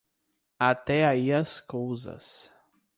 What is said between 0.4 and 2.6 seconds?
Até aí as cousas.